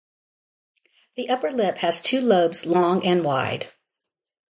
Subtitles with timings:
[1.15, 3.71] The upper lip has two lobes long and wide.